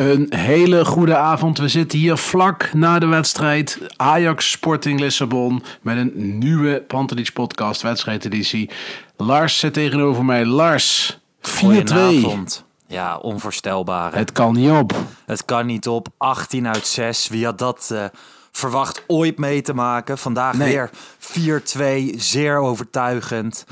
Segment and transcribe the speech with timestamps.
[0.00, 1.58] Een hele goede avond.
[1.58, 7.82] We zitten hier vlak na de wedstrijd Ajax Sporting Lissabon met een nieuwe Pantelich podcast
[7.82, 8.70] wedstrijdeditie.
[9.16, 10.44] Lars zit tegenover mij.
[10.44, 11.50] Lars, 4-2.
[11.58, 12.64] Goedenavond.
[12.86, 14.12] Ja, onvoorstelbaar.
[14.12, 14.18] hè.
[14.18, 14.92] Het kan niet op.
[15.26, 16.08] Het kan niet op.
[16.16, 17.28] 18 uit 6.
[17.28, 18.04] Wie had dat eh,
[18.52, 20.18] verwacht ooit mee te maken?
[20.18, 20.68] Vandaag Nee.
[20.72, 22.14] weer 4-2.
[22.16, 23.64] Zeer overtuigend.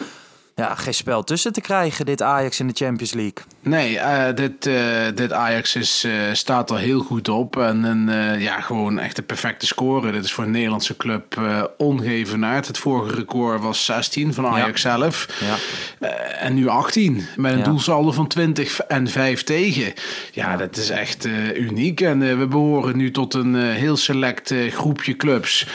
[0.59, 3.43] Ja, geen spel tussen te krijgen, dit Ajax in de Champions League.
[3.61, 4.75] Nee, eh, dit, eh,
[5.15, 7.57] dit Ajax is, eh, staat er heel goed op.
[7.57, 10.13] En een, ja, gewoon echt een perfecte score.
[10.13, 12.67] Dit is voor een Nederlandse club eh ongevenaard.
[12.67, 15.29] Het vorige record was 16 van Ajax zelf.
[15.41, 16.09] Ja.
[16.39, 17.27] En nu 18.
[17.37, 17.65] Met een Ja.
[17.65, 19.93] doelsaldo van 20 en 5 tegen.
[20.33, 22.01] Ja, dat is echt uniek.
[22.01, 25.67] En we behoren nu tot een heel select groepje clubs.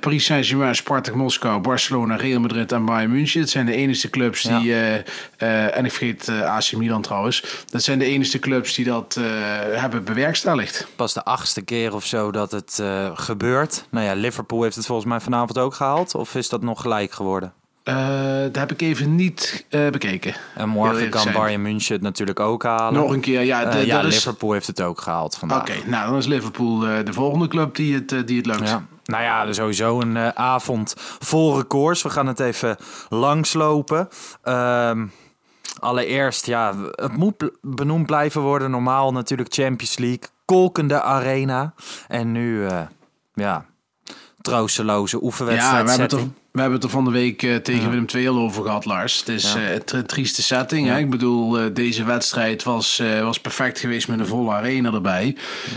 [0.00, 3.40] Paris Saint-Germain, Spartak Moskou, Barcelona, Real Madrid en Bayern München.
[3.40, 4.58] Dat zijn de enige clubs Ja.
[4.58, 4.72] die...
[4.74, 4.94] eh,
[5.36, 7.64] eh, en ik vergeet eh, AC Milan trouwens.
[7.70, 9.20] Dat zijn de enige clubs die dat
[9.70, 10.86] hebben bewerkstelligd.
[10.96, 12.82] Pas de achtste keer of zo dat het
[13.14, 13.84] gebeurt.
[13.90, 16.14] Nou ja, Liverpool heeft het volgens mij vanavond ook gehaald.
[16.14, 17.52] Of is dat nog gelijk geworden?
[18.42, 20.34] Dat heb ik even niet bekeken.
[20.54, 21.32] En morgen kan.
[21.32, 23.00] Bayern München het natuurlijk ook halen.
[23.00, 23.64] Nog een keer, ja.
[23.64, 25.60] De- ja, is- Liverpool heeft het ook gehaald vandaag.
[25.60, 28.68] Oké, nou dan is Liverpool de volgende club die het, die het lukt.
[28.68, 28.84] Ja.
[29.04, 32.02] Nou ja, sowieso een eh, avond vol records.
[32.02, 32.76] We gaan het even
[33.08, 34.08] langslopen.
[34.42, 35.06] Ehm,
[35.80, 38.70] allereerst, ja, het moet benoemd blijven worden.
[38.70, 41.74] Normaal natuurlijk Champions League, kolkende arena.
[42.08, 42.80] En nu, eh,
[43.34, 43.64] ja,
[44.40, 45.84] troosteloze Ja, oefenwedstrijd.
[45.84, 46.36] we hebben.
[46.52, 49.18] We hebben het er van de week eh, tegen Willem II al over gehad, Lars.
[49.18, 49.58] Het is Ja.
[49.60, 50.88] eh, een tri- trieste setting.
[50.88, 50.98] Hè?
[50.98, 55.36] Ik bedoel, eh, deze wedstrijd was, eh, was perfect geweest met een volle arena erbij.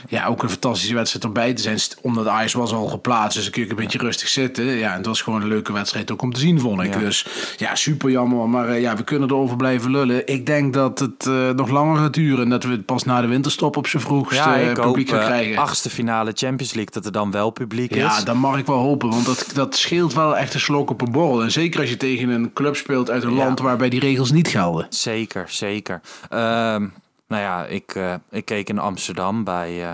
[0.10, 1.80] Ja, ook een fantastische wedstrijd om bij te zijn.
[2.02, 4.66] Omdat Ajax was al geplaatst, dus dan kun je een beetje rustig zitten.
[4.66, 6.94] Ja, en het was gewoon een leuke wedstrijd ook om te zien, vond ik.
[6.94, 7.00] Ja.
[7.00, 7.26] Dus
[7.58, 8.50] ja, super jammer.
[8.50, 10.28] Maar eh, ja, we kunnen erover blijven lullen.
[10.28, 12.44] Ik denk dat het eh, nog langer gaat duren.
[12.44, 14.86] En dat we het pas na de winterstop op z'n vroegst Ja, eh, ik hoop
[14.86, 15.58] publiek gaan eh, krijgen.
[15.58, 18.24] achtste finale Champions League, dat er dan wel publiek Ja, is.
[18.24, 21.12] dat mag ik wel hopen, want dat, dat scheelt wel echt een slok op een
[21.12, 21.42] borrel.
[21.44, 23.44] En zeker als je tegen een club speelt uit een Ja.
[23.44, 24.86] land waarbij die regels niet gelden.
[24.90, 26.02] Zeker, zeker.
[26.30, 26.82] Ehm,
[27.28, 29.94] nou ja, ik, eh, ik keek in Amsterdam bij eh,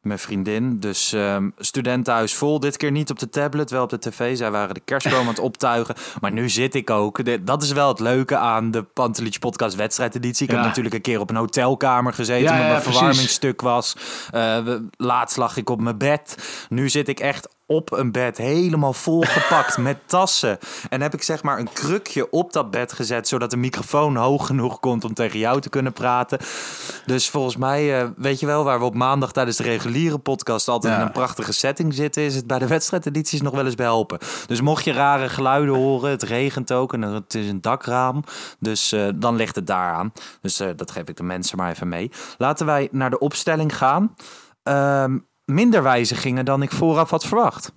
[0.00, 0.78] mijn vriendin.
[0.80, 2.60] Dus ehm studentenhuis vol.
[2.60, 4.36] Dit keer niet op de tablet, wel op de tv.
[4.36, 5.94] Zij waren de kerstboom aan het optuigen.
[6.20, 7.46] Maar nu zit ik ook.
[7.46, 10.44] Dat is wel het leuke aan de Pantelich podcast wedstrijdeditie.
[10.46, 10.56] Ik Ja.
[10.58, 12.42] heb natuurlijk een keer op een hotelkamer gezeten.
[12.42, 12.98] Ja, omdat mijn precies.
[12.98, 13.96] verwarmingsstuk was.
[14.30, 14.58] Eh,
[14.96, 16.36] laatst lag ik op mijn bed.
[16.68, 20.58] Nu zit ik echt op een bed helemaal volgepakt met tassen.
[20.88, 24.46] En heb ik zeg maar een krukje op dat bed gezet, zodat de microfoon hoog
[24.46, 26.38] genoeg komt om tegen jou te kunnen praten.
[27.06, 30.68] Dus volgens mij, eh, weet je wel, waar we op maandag tijdens de reguliere podcast
[30.68, 31.00] altijd Ja.
[31.00, 34.18] in een prachtige setting zitten, is het bij de wedstrijdedities nog wel eens behelpen.
[34.46, 38.24] Dus mocht je rare geluiden horen, het regent ook en het is een dakraam,
[38.58, 40.12] dus eh, dan ligt het daaraan.
[40.42, 42.10] Dus eh, dat geef ik de mensen maar even mee.
[42.38, 44.14] Laten wij naar de opstelling gaan.
[44.62, 45.18] Ehm,
[45.50, 47.72] minder wijzigingen dan ik vooraf had verwacht.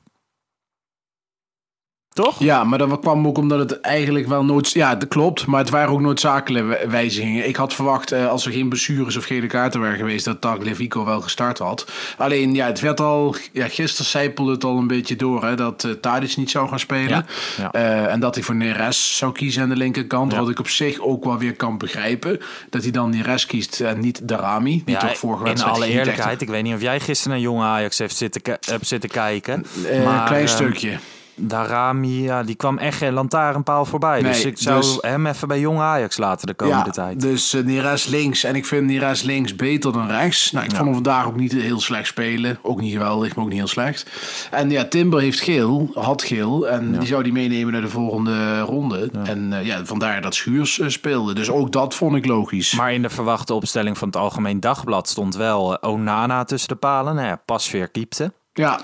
[2.13, 2.40] Toch?
[2.40, 4.72] Ja, maar dat kwam ook omdat het eigenlijk wel nooit...
[4.72, 7.47] Ja, dat klopt, maar het waren ook noodzakelijke wij- wijzigingen.
[7.47, 10.25] Ik had verwacht, eh, als er geen blessures of gele kaarten waren geweest...
[10.25, 11.91] dat Tagliafico wel gestart had.
[12.18, 13.35] Alleen, ja, het werd al...
[13.52, 17.09] Ja, gisteren zijpelde het al een beetje door, hè, dat Tadic niet zou gaan spelen.
[17.09, 17.26] Ja,
[17.58, 17.72] ja.
[17.72, 20.32] Eh, en dat hij voor Neres zou kiezen aan de linkerkant.
[20.32, 20.40] Ja.
[20.40, 22.40] Wat ik op zich ook wel weer kan begrijpen.
[22.70, 24.82] Dat hij dan Neres kiest en niet Darami.
[24.85, 27.64] Die toch vorige in alle echt- eerlijkheid, ik weet niet of jij gisteren naar jonge
[27.64, 29.66] Ajax heeft zitten, hebt zitten kijken.
[29.85, 30.97] Eh, Een maar, klein ehm, stukje.
[31.35, 34.22] Darami, ja, die kwam echt geen lantaarnpaal voorbij.
[34.22, 37.22] Nee, dus ik zou dus- hem even bij jong Ajax laten de komende ja, tijd.
[37.22, 38.44] Dus uh, Neres links.
[38.44, 40.52] En ik vind Neres links beter dan rechts.
[40.52, 42.58] Nou, ik vond hem vandaag ook niet heel slecht spelen.
[42.62, 44.09] Ook niet geweldig, maar ook niet heel slecht.
[44.52, 46.68] En ja, Timber heeft geel, had geel.
[46.68, 49.09] En die zou die meenemen naar de volgende ronde.
[49.24, 51.34] En eh, ja, vandaar dat Schuurs eh, speelde.
[51.34, 52.74] Dus ook dat vond ik logisch.
[52.74, 57.16] Maar in de verwachte opstelling van het Algemeen Dagblad stond wel Onana tussen de palen.
[57.16, 58.34] Nou ja, Pasveer keepte.
[58.53, 58.80] ja,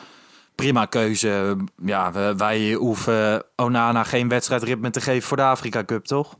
[0.59, 1.57] prima keuze.
[1.85, 6.38] Ja, wij hoeven Onana geen wedstrijdritme te geven voor de Afrika Cup, toch?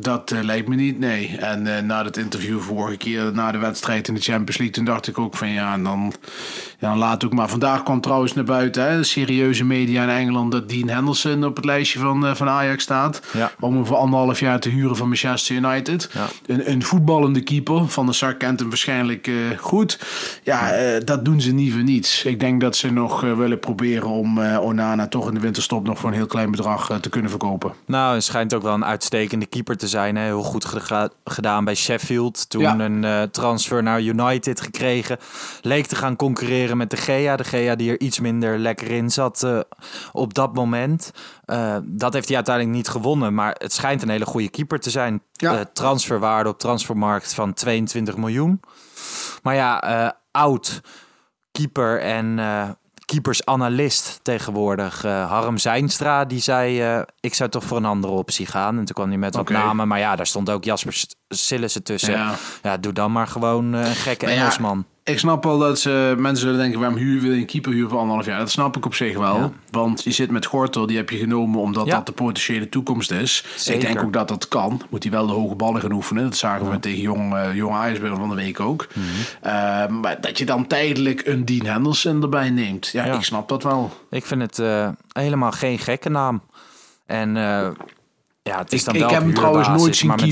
[0.00, 1.36] Dat eh, lijkt me niet, nee.
[1.38, 4.84] En eh, na dat interview vorige keer, na de wedstrijd in de Champions League, toen
[4.84, 6.12] dacht ik ook van ja, en dan,
[6.78, 7.48] ja, dan laat ook maar.
[7.48, 11.56] Vandaag kwam trouwens naar buiten, hè, de serieuze media in Engeland, dat Dean Henderson op
[11.56, 13.22] het lijstje van, eh, van Ajax staat.
[13.32, 13.52] Ja.
[13.60, 16.10] Om hem voor anderhalf jaar te huren van Manchester United.
[16.12, 16.26] Ja.
[16.46, 19.98] Een, een voetballende keeper, Van de Sar kent hem waarschijnlijk goed.
[20.42, 20.72] Ja,
[21.04, 22.24] dat doen ze niet voor niets.
[22.24, 26.08] Ik denk dat ze nog willen proberen om Onana toch in de winterstop nog voor
[26.08, 27.72] een heel klein bedrag te kunnen verkopen.
[27.86, 30.16] Nou, hij schijnt ook wel een uitstekende keeper te zijn.
[30.16, 30.22] Hè?
[30.24, 32.50] Heel goed geda- gedaan bij Sheffield.
[32.50, 32.78] Toen Ja.
[32.78, 35.18] een eh, transfer naar United gekregen.
[35.62, 37.36] Leek te gaan concurreren met de Gea.
[37.36, 39.58] De Gea die er iets minder lekker in zat eh,
[40.12, 41.10] op dat moment.
[41.44, 43.34] Eh, dat heeft hij uiteindelijk niet gewonnen.
[43.34, 45.22] Maar het schijnt een hele goede keeper te zijn.
[45.32, 45.64] Ja.
[45.72, 48.60] Transferwaarde op transfermarkt van 22 miljoen.
[49.42, 50.80] Maar ja, oud
[51.52, 52.38] keeper en
[53.10, 55.04] keepersanalist tegenwoordig.
[55.04, 56.80] eh, Harm Zijnstra, die zei...
[56.82, 58.78] eh, ik zou toch voor een andere optie gaan.
[58.78, 59.88] En toen kwam hij met wat namen.
[59.88, 62.12] Maar ja, daar stond ook Jasper Sillissen tussen.
[62.12, 62.34] Ja.
[62.62, 62.76] Ja.
[62.76, 64.84] doe dan maar gewoon eh, een gekke Maar Engelsman.
[65.10, 67.90] Ik snap wel dat ze, mensen zullen denken, waarom huur wil je een keeper huren
[67.90, 68.38] voor anderhalf jaar?
[68.38, 69.36] Dat snap ik op zich wel.
[69.36, 69.50] Ja.
[69.70, 71.94] Want je zit met Gortel, die heb je genomen omdat Ja.
[71.94, 73.44] dat de potentiële toekomst is.
[73.56, 73.80] Zeker.
[73.80, 74.82] Ik denk ook dat dat kan.
[74.90, 76.24] Moet hij wel de hoge ballen gaan oefenen.
[76.24, 78.86] Dat zagen we tegen jong, eh jong van de week ook.
[78.94, 79.06] Mhm.
[79.40, 82.88] Eh, maar dat je dan tijdelijk een Dean Henderson erbij neemt.
[82.88, 83.90] Ja, ik snap dat wel.
[84.10, 86.42] Ik vind het eh, helemaal geen gekke naam.
[87.06, 87.68] En eh,
[88.42, 90.08] ja, het is Ik, dan ik wel heb hem trouwens nooit zien.
[90.08, 90.28] Laat ik,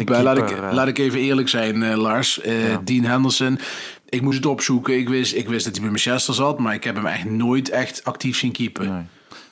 [0.46, 2.40] keeper, laat ik even eerlijk zijn, Lars.
[2.40, 2.54] Eh,
[2.84, 3.58] Dean Henderson.
[4.08, 4.98] Ik moest het opzoeken.
[4.98, 6.58] Ik wist, ik wist dat hij bij Manchester zat.
[6.58, 8.88] Maar ik heb hem echt nooit echt actief zien keepen.
[8.92, 9.02] Nee.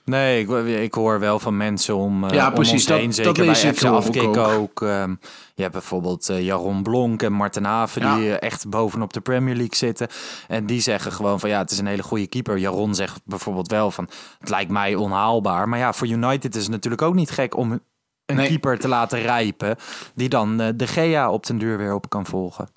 [0.05, 0.49] Nee, ik,
[0.83, 3.07] ik hoor wel van mensen om, eh Ja, om precies, ons dat- heen.
[3.07, 4.37] dat Zeker lees bij FC Afkik ook.
[4.37, 4.83] ook.
[4.83, 5.11] Ehm,
[5.55, 8.03] je hebt bijvoorbeeld eh, Jaron Blonk en Marten Haven...
[8.03, 8.17] Ja.
[8.17, 10.09] die eh, echt bovenop de Premier League zitten.
[10.49, 12.57] En die zeggen gewoon van ja, het is een hele goede keeper.
[12.59, 14.09] Jaron zegt bijvoorbeeld wel van
[14.39, 15.69] het lijkt mij onhaalbaar.
[15.69, 18.47] Maar ja, voor United is het natuurlijk ook niet gek om een Nee.
[18.49, 19.77] keeper te laten rijpen...
[20.15, 22.69] die dan de Gea op den duur weer op kan volgen.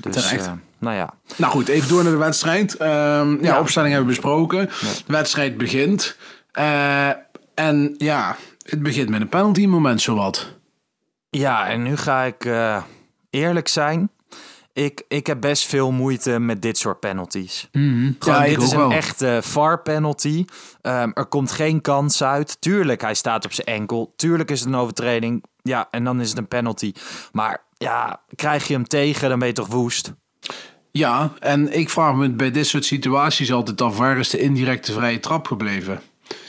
[0.00, 2.76] Dus, eh, nou ja, Nou goed, even door naar de wedstrijd.
[2.76, 3.60] Ehm, ja, Ja.
[3.60, 4.66] opstelling hebben we besproken.
[4.66, 6.16] De wedstrijd begint.
[6.52, 7.08] Eh,
[7.54, 10.56] en ja, het begint met een penalty moment zowat.
[11.30, 12.82] Ja, en nu ga ik eh,
[13.30, 14.10] eerlijk zijn.
[14.72, 17.68] Ik, ik heb best veel moeite met dit soort penalties.
[17.72, 18.90] Gewoon, Ja, dit is een wel.
[18.92, 20.44] echte VAR-penalty.
[20.82, 22.60] Ehm, er komt geen kans uit.
[22.60, 24.12] Tuurlijk, hij staat op zijn enkel.
[24.16, 25.44] Tuurlijk is het een overtreding.
[25.62, 26.92] Ja, en dan is het een penalty.
[27.32, 30.12] Maar ja, krijg je hem tegen, dan ben je toch woest.
[30.90, 33.96] Ja, en ik vraag me bij dit soort situaties altijd af...
[33.98, 36.00] waar is de indirecte vrije trap gebleven?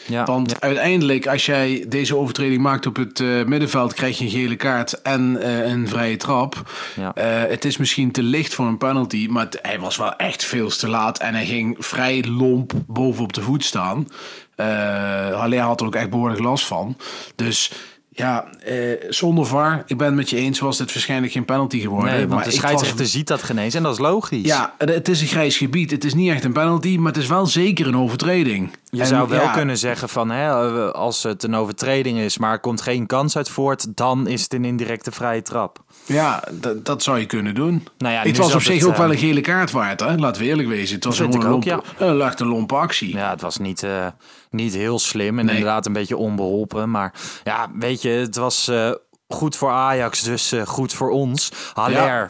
[0.07, 0.57] Ja, Want ja.
[0.59, 3.93] uiteindelijk, als jij deze overtreding maakt op het eh, middenveld...
[3.93, 6.71] krijg je een gele kaart en eh, een vrije trap.
[6.95, 7.13] Ja.
[7.15, 9.27] Eh, het is misschien te licht voor een penalty...
[9.29, 11.19] maar het- hij was wel echt veel te laat...
[11.19, 14.07] en hij ging vrij lomp bovenop de voet staan.
[14.55, 16.97] Haller had er ook echt behoorlijk last van.
[17.35, 17.71] Dus...
[18.11, 18.75] Ja, eh,
[19.09, 22.09] zonder VAR, ik ben het met je eens, was dit waarschijnlijk geen penalty geworden.
[22.11, 24.45] Nee, want maar de was- scheidsrechter ziet dat geen eens en dat is logisch.
[24.45, 25.91] ja, het is een grijs gebied.
[25.91, 28.71] Het is niet echt een penalty, maar het is wel zeker een overtreding.
[28.89, 30.47] Je En zou wel ja, kunnen zeggen van hè,
[30.85, 34.41] eh, als het een overtreding is, maar er komt geen kans uit voort, dan is
[34.43, 35.83] het een indirecte vrije trap.
[36.05, 36.43] Ja,
[36.83, 37.87] dat, zou je kunnen doen.
[37.97, 40.15] Nou ja, het was op zich het, ook wel eh, een gele kaart waard, hè?
[40.15, 40.95] laten we eerlijk wezen.
[40.95, 43.15] Het was een, ook, lompe, een, een lompe actie.
[43.15, 44.07] Ja, het was niet, eh,
[44.49, 45.55] niet heel slim en Nee.
[45.55, 46.91] inderdaad een beetje onbeholpen.
[46.91, 47.13] Maar
[47.43, 48.91] ja, weet je, het was eh,
[49.27, 51.51] goed voor Ajax, dus eh, goed voor ons.
[51.73, 52.29] Haller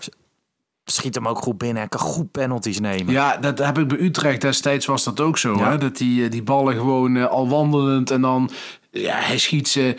[0.86, 1.78] schiet hem ook goed binnen.
[1.78, 3.14] Hij kan goed penalties nemen.
[3.14, 5.56] Ja, dat heb ik bij Utrecht destijds was dat ook zo.
[5.58, 5.70] Ja.
[5.70, 5.78] Hè?
[5.78, 8.50] Dat die, eh, die ballen gewoon al wandelend en dan...
[8.92, 9.96] Ja, hij schiet ze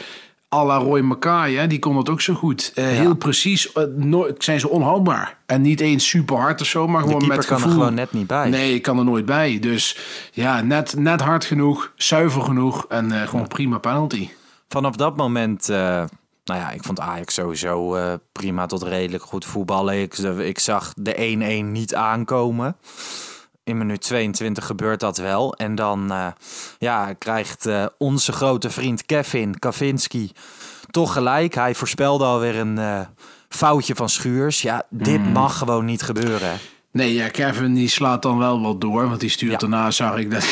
[0.54, 1.66] à la Roy Mackay, hè?
[1.66, 2.72] die kon dat ook zo goed.
[2.74, 5.38] Eh, Heel precies, eh, nooit, zijn ze onhoudbaar.
[5.46, 8.26] En niet eens super hard of zo, maar gewoon met kan er gewoon net niet
[8.26, 8.48] bij.
[8.48, 9.58] Nee, ik kan er nooit bij.
[9.58, 9.98] Dus
[10.32, 14.28] ja, net, net hard genoeg, zuiver genoeg en eh, gewoon prima penalty.
[14.68, 15.76] Vanaf dat moment, eh,
[16.44, 20.00] nou ja, ik vond Ajax sowieso eh, prima tot redelijk goed voetballen.
[20.00, 22.76] Ik, ik zag de 1-1 niet aankomen.
[23.70, 25.54] In minuut 22 gebeurt dat wel.
[25.54, 26.26] En dan eh,
[26.78, 30.30] ja, krijgt eh, onze grote vriend Kevin Kavinski
[30.90, 31.54] toch gelijk.
[31.54, 33.00] Hij voorspelde alweer een eh,
[33.48, 34.62] foutje van Schuurs.
[34.62, 35.32] Ja, dit Hmm.
[35.32, 36.58] mag gewoon niet gebeuren.
[36.92, 39.08] Nee, ja, Kevin die slaat dan wel wat door.
[39.08, 39.58] Want die stuurt Ja.
[39.58, 40.46] daarna, zag ik dat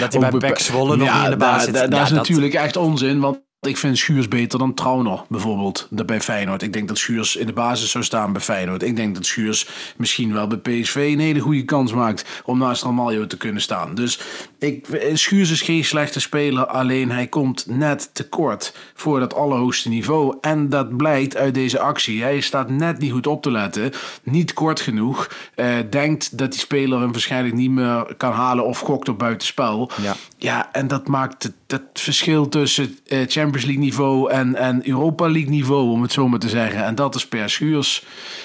[0.00, 1.74] Dat hij bij PEC Zwolle ja, in de zit.
[1.74, 3.20] daar- Dat is natuurlijk echt onzin.
[3.20, 5.88] Want ik vind Schuurs beter dan Trauner bijvoorbeeld.
[5.90, 6.62] Bij Feyenoord.
[6.62, 8.82] Ik denk dat Schuurs in de basis zou staan bij Feyenoord.
[8.82, 12.82] Ik denk dat Schuurs misschien wel bij PSV een hele goede kans maakt om naast
[12.82, 13.94] Ramaljo te kunnen staan.
[13.94, 14.20] Dus
[14.64, 20.36] Ik, Schuurs is geen slechte speler, alleen hij komt net tekort voor dat allerhoogste niveau.
[20.40, 22.22] En dat blijkt uit deze actie.
[22.22, 23.92] Hij staat net niet goed op te letten,
[24.22, 25.30] niet kort genoeg.
[25.54, 29.90] eh, denkt dat die speler hem waarschijnlijk niet meer kan halen of gokt op buitenspel.
[30.02, 30.14] Ja.
[30.38, 35.50] ja en dat maakt het, verschil tussen eh, Champions League niveau en, en Europa League
[35.50, 36.84] niveau, om het zo maar te zeggen.
[36.84, 38.04] En dat is per Schuurs.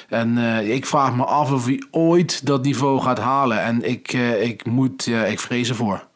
[0.10, 3.62] En eh, ik vraag me af of hij ooit dat niveau gaat halen.
[3.62, 6.08] En ik, eh, ik moet, ik vrees ervoor.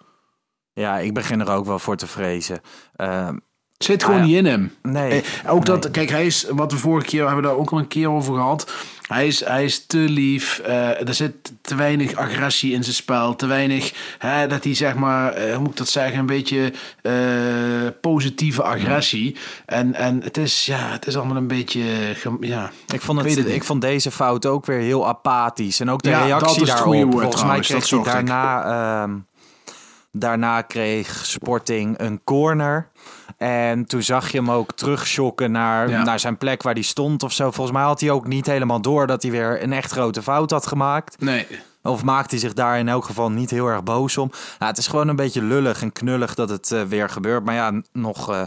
[0.74, 2.62] Ja, ik begin er ook wel voor te vrezen.
[2.96, 3.38] Ehm,
[3.78, 4.74] Zit gewoon Ah, niet in hem.
[4.82, 5.22] nee.
[5.44, 5.92] Eh, ook dat, nee.
[5.92, 8.34] kijk, hij is, wat we vorige keer hebben we daar ook al een keer over
[8.34, 8.72] gehad.
[9.08, 10.60] Hij is, hij is te lief.
[10.60, 13.36] eh, er zit te weinig agressie in zijn spel.
[13.36, 16.74] Te weinig, hè, dat hij zeg maar, eh, hoe moet ik dat zeggen, een beetje
[18.02, 19.36] positieve agressie.
[19.66, 21.84] En, en het is, ja, het is allemaal een beetje,
[22.40, 22.72] ja.
[22.94, 25.80] Ik vond, het, ik vond deze fout ook weer heel apathisch.
[25.80, 27.12] En ook de Ja, dat reactie daarop.
[27.22, 29.08] Volgens mij kreeg dat hij daarna...
[30.18, 32.88] daarna kreeg Sporting een corner.
[33.38, 36.04] En toen zag je hem ook terugschokken naar, Ja.
[36.04, 37.52] naar zijn plek waar hij stond of zo.
[37.52, 40.52] Volgens mij had hij ook niet helemaal door dat hij weer een echt grote fout
[40.52, 41.20] had gemaakt.
[41.22, 41.48] Nee.
[41.82, 44.30] Of maakt hij zich daar in elk geval niet heel erg boos om.
[44.32, 47.44] Nou, het is gewoon een beetje lullig en knullig dat het eh, weer gebeurt.
[47.46, 48.42] Maar ja, nog, eh,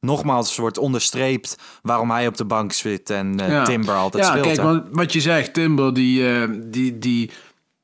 [0.00, 3.64] nogmaals wordt onderstreept waarom hij op de bank zit en Ja.
[3.64, 4.44] Timber altijd ja, speelt.
[4.46, 4.62] kijk, hè.
[4.62, 6.24] want wat je zegt, Timber, die,
[6.70, 7.30] die, die,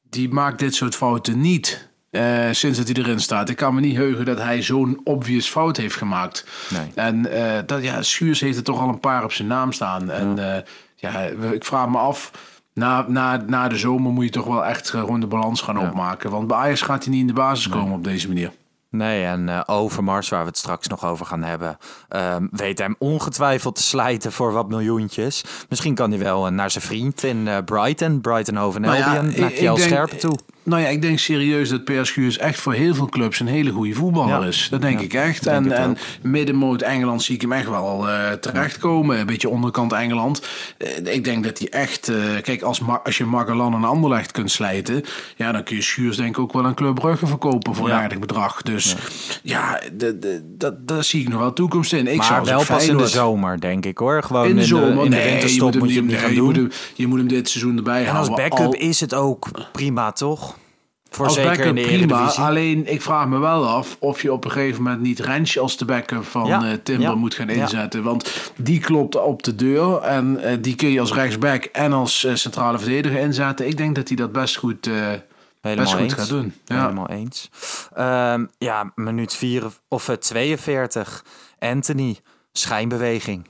[0.02, 1.92] die maakt dit soort fouten niet.
[2.14, 3.48] Eh, sinds dat hij erin staat.
[3.48, 6.46] Ik kan me niet heugen dat hij zo'n obvious fout heeft gemaakt.
[6.70, 6.86] Nee.
[6.94, 10.10] En eh, dat, ja, Schuurs heeft er toch al een paar op zijn naam staan.
[10.10, 10.62] En eh,
[10.94, 11.18] ja,
[11.52, 12.30] ik vraag me af.
[12.74, 16.30] Na, na, na de zomer moet je toch wel echt gewoon de balans gaan opmaken.
[16.30, 18.52] Want bij Ajax gaat hij niet in de basis komen op deze manier.
[18.90, 21.76] Nee, en Overmars, waar we het straks nog over gaan hebben,
[22.08, 25.44] ehm, weet hem ongetwijfeld te slijten voor wat miljoentjes.
[25.68, 29.50] Misschien kan hij wel naar zijn vriend in Brighton, Brighton Nou ja, Albion, ik- naar
[29.50, 30.38] Kjell Scherpen toe.
[30.64, 33.70] Nou ja, ik denk serieus dat Per Schuurs echt voor heel veel clubs een hele
[33.70, 34.46] goede voetballer Ja.
[34.46, 34.66] is.
[34.70, 35.44] Dat denk Ja, ik echt.
[35.44, 39.18] denk en en middenmoot Engeland zie ik hem echt wel eh, terechtkomen.
[39.18, 40.42] Een beetje onderkant Engeland.
[40.78, 42.08] Eh, ik denk dat hij echt...
[42.08, 45.02] eh, kijk, als, als je Magellan en Anderlecht kunt slijten...
[45.36, 47.94] Ja, dan kun je Schuurs denk ik ook wel een Club Brugge verkopen voor een
[47.94, 48.62] aardig bedrag.
[48.62, 48.96] Dus
[49.42, 52.06] ja, de, de, dat, daar zie ik nog wel toekomst in.
[52.06, 54.22] Ik maar zou wel als pas in de zomer, denk ik hoor.
[54.22, 56.24] Gewoon In de zomer, in de nee, winterstop je moet je hem, het niet nee,
[56.26, 56.62] gaan je moet doen.
[56.64, 58.48] hem, je moet hem dit seizoen erbij En als houden.
[58.48, 60.53] backup Al- is het ook prima, toch?
[61.14, 62.26] Voor als zeker backup in de prima.
[62.26, 65.76] Alleen ik vraag me wel af of je op een gegeven moment niet Rensje als
[65.76, 67.52] de backup van Ja, eh, Timber ja, moet gaan ja.
[67.52, 68.02] inzetten.
[68.02, 72.24] Want die klopt op de deur en eh, die kun je als rechtsback en als
[72.24, 73.66] eh, centrale verdediger inzetten.
[73.66, 74.88] Ik denk dat hij dat best goed,
[75.64, 76.12] Helemaal best goed eens.
[76.14, 76.54] gaat doen.
[76.64, 76.80] Ja.
[76.80, 77.50] Helemaal eens.
[77.94, 81.24] Ehm, ja, minuut 4 of eh, 42.
[81.58, 82.18] Anthony,
[82.52, 83.46] schijnbeweging.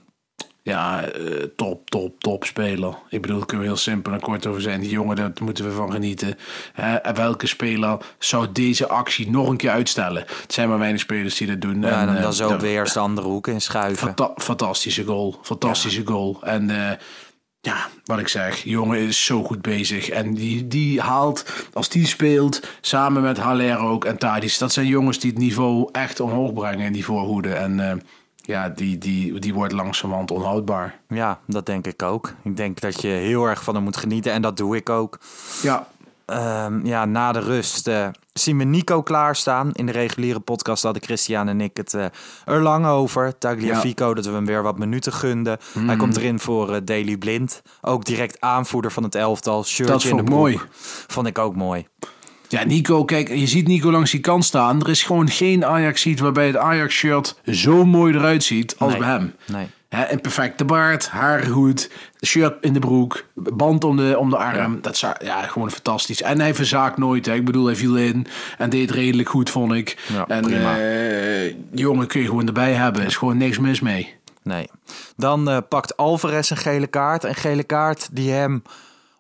[0.65, 2.95] Ja, eh, top, top, top speler.
[3.09, 4.81] Ik bedoel, daar kunnen we heel simpel en kort over zijn.
[4.81, 6.37] Die jongen, daar moeten we van genieten.
[6.73, 10.25] Hè, welke speler zou deze actie nog een keer uitstellen?
[10.41, 11.81] Het zijn maar weinig spelers die dat doen.
[11.81, 14.07] Ja, en en, dan eh, zo weer de andere hoek in schuiven.
[14.07, 15.39] Fanta- fantastische goal.
[15.43, 16.39] Fantastische goal.
[16.43, 16.97] En eh,
[17.61, 20.09] ja, wat ik zeg, jongen is zo goed bezig.
[20.09, 24.59] En die, die haalt, als die speelt, samen met Haller ook en Tadic.
[24.59, 27.55] Dat zijn jongens die het niveau echt omhoog brengen in die voorhoede.
[27.55, 28.03] En
[28.47, 30.99] ja, die, die, die wordt langzamerhand onhoudbaar.
[31.09, 32.33] Ja, dat denk ik ook.
[32.43, 35.19] Ik denk dat je heel erg van hem moet genieten en dat doe ik ook.
[35.63, 35.87] Ja,
[36.27, 39.73] Ehm, ja, na de rust eh, zien we Nico klaarstaan.
[39.73, 42.05] In de reguliere podcast hadden Christian en ik het eh,
[42.45, 43.39] er lang over.
[43.39, 45.59] Tagliafico, dat we hem weer wat minuten gunden.
[45.75, 45.87] Mhm.
[45.87, 47.63] Hij komt erin voor eh Daily Blind.
[47.81, 49.65] Ook direct aanvoerder van het elftal.
[49.65, 50.39] Shirtje Dat in vond de broek.
[50.39, 50.61] mooi.
[51.07, 51.87] Vond ik ook mooi.
[52.49, 54.81] Ja, Nico, kijk, je ziet Nico langs die kant staan.
[54.81, 59.01] Er is gewoon geen Ajax-ziet waarbij het Ajax-shirt zo mooi eruit ziet als Nee.
[59.01, 59.35] bij hem.
[59.47, 59.67] Nee.
[60.11, 61.91] Een perfecte baard, haar goed,
[62.27, 64.79] shirt in de broek, band om de, om de arm.
[64.83, 66.23] Dat is ja, gewoon fantastisch.
[66.23, 67.27] En hij verzaakt nooit.
[67.27, 67.35] Hè.
[67.35, 68.27] Ik bedoel, hij viel in
[68.59, 69.97] en deed redelijk goed, vond ik.
[70.13, 70.79] Ja, en prima.
[70.79, 73.01] eh, jongen kun je gewoon erbij hebben.
[73.01, 74.15] Er is gewoon niks mis mee.
[74.43, 74.69] Nee.
[75.17, 77.25] Dan eh, pakt Alvarez een gele kaart.
[77.25, 78.63] Een gele kaart die hem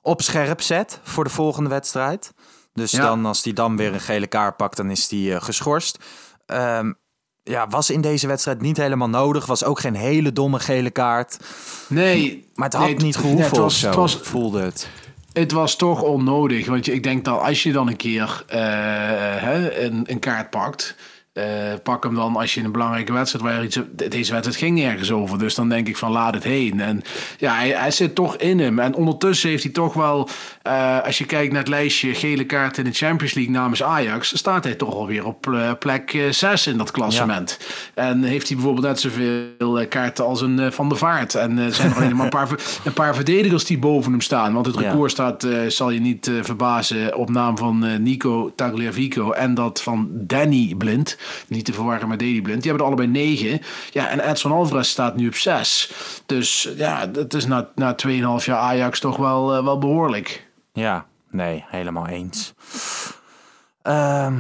[0.02, 2.32] op scherp zet voor de volgende wedstrijd.
[2.74, 3.02] Dus Ja.
[3.02, 5.98] dan, als hij dan weer een gele kaart pakt, dan is hij eh, geschorst.
[6.46, 6.92] Ehm,
[7.42, 9.46] ja, was in deze wedstrijd niet helemaal nodig.
[9.46, 11.38] Was ook geen hele domme gele kaart.
[11.88, 13.82] Nee, Maar het had nee, niet nee, gehoeven het was,
[14.16, 14.88] Het voelde het.
[15.32, 16.66] Het was toch onnodig.
[16.66, 18.58] Want je, ik denk dat als je dan een keer eh,
[19.42, 20.96] hè, een, een kaart pakt.
[21.34, 21.44] Eh,
[21.82, 23.78] pak hem dan als je in een belangrijke wedstrijd waar iets.
[24.08, 25.38] Deze wedstrijd ging nergens over.
[25.38, 26.80] Dus dan denk ik van laat het heen.
[26.80, 27.02] En
[27.38, 28.78] ja, hij, hij zit toch in hem.
[28.78, 30.28] En ondertussen heeft hij toch wel.
[30.62, 34.36] eh, als je kijkt naar het lijstje gele kaart in de Champions League namens Ajax,
[34.38, 37.58] staat hij toch alweer op eh, plek 6 in dat klassement.
[37.94, 41.34] En heeft hij bijvoorbeeld net zoveel kaarten als een Van der Vaart.
[41.34, 42.48] En er zijn er alleen maar een paar,
[42.84, 44.52] een paar verdedigers die boven hem staan.
[44.52, 44.90] Want het Ja.
[44.90, 50.74] record staat, zal je niet verbazen, op naam van Nico Tagliafico en dat van Danny
[50.78, 51.16] Blind.
[51.46, 52.62] Niet te verwarren met Danny Blind.
[52.62, 53.60] Die hebben er allebei negen.
[53.90, 55.92] Ja, en Edson Alvarez staat nu op zes.
[56.26, 60.46] Dus ja, dat is na, na 2,5 jaar Ajax toch wel, eh, wel behoorlijk.
[60.72, 62.54] Ja, nee, helemaal eens.
[63.82, 64.34] Ehm,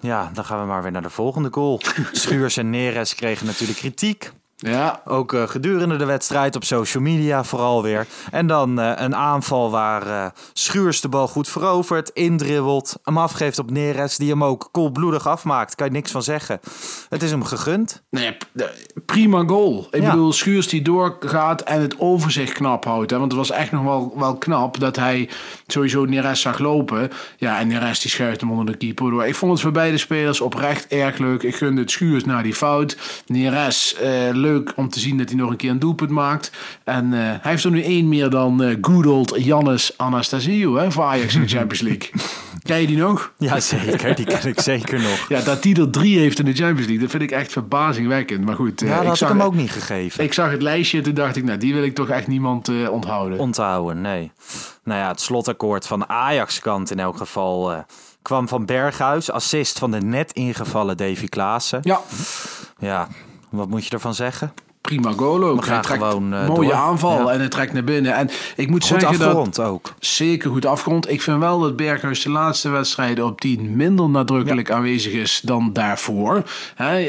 [0.00, 1.80] ja, dan gaan we maar weer naar de volgende goal.
[2.12, 4.32] Schuurs en Neres kregen natuurlijk kritiek.
[4.58, 8.06] Ja, Ook eh, gedurende de wedstrijd op social media vooral weer.
[8.30, 13.58] En dan eh, een aanval waar eh, Schuurs de bal goed verovert, indribbelt, hem afgeeft
[13.58, 15.74] op Neres, die hem ook koelbloedig afmaakt.
[15.74, 16.60] Kan je niks van zeggen.
[17.08, 18.02] Het is hem gegund.
[18.10, 18.36] Nee,
[19.06, 19.86] prima goal.
[19.90, 20.10] Ik Ja.
[20.10, 23.10] bedoel, Schuurs die doorgaat en het overzicht knap houdt.
[23.10, 23.18] Hè?
[23.18, 25.28] Want het was echt nog wel, wel knap dat hij
[25.66, 27.10] sowieso Neres zag lopen.
[27.36, 29.26] Ja, en Neres die schuift hem onder de keeper door.
[29.26, 31.42] Ik vond het voor beide spelers oprecht erg leuk.
[31.42, 32.96] Ik gunde het Schuurs naar die fout.
[33.26, 34.10] Neres, eh,
[34.46, 36.50] leuk om te zien dat hij nog een keer een doelpunt maakt.
[36.84, 40.90] En eh, hij heeft er nu één meer dan eh good old Jannis Anastasiou hè,
[40.92, 42.10] voor Ajax in de Champions League.
[42.62, 43.32] Ken je die nog?
[43.38, 44.14] Ja, zeker.
[44.14, 45.28] Die ken ik zeker nog.
[45.28, 48.44] Ja, dat hij er drie heeft in de Champions League, dat vind ik echt verbazingwekkend.
[48.44, 50.24] Maar goed, eh, Ja, dat had ik zag, hem ook niet gegeven.
[50.24, 52.88] ik zag het lijstje en toen dacht ik, nou, die wil ik toch echt niemand
[52.90, 53.38] onthouden.
[53.38, 54.32] Onthouden, nee.
[54.84, 57.84] Nou ja, het slotakkoord van Ajax-kant in elk geval
[58.22, 59.30] kwam van Berghuis.
[59.30, 61.80] Assist van de net ingevallen Davy Klaassen.
[61.82, 62.00] ja,
[62.78, 63.08] Ja,
[63.48, 64.52] wat moet je ervan zeggen?
[64.86, 65.66] prima goal ook.
[65.66, 66.76] Hij trekt gewoon, eh, mooie door.
[66.76, 67.32] aanval Ja.
[67.32, 68.14] en hij trekt naar binnen.
[68.14, 69.60] En ik moet Goed zeggen dat...
[69.60, 69.94] ook.
[69.98, 71.10] Zeker goed afgerond.
[71.10, 75.72] Ik vind wel dat Berghuis de laatste wedstrijden op 10 minder nadrukkelijk aanwezig is dan
[75.72, 76.42] daarvoor.